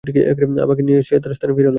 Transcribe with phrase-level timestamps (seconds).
[0.63, 1.69] আমাকে নিয়ে সে তার স্থানে ফিরে এল।